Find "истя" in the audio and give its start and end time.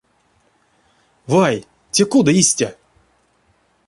2.41-2.69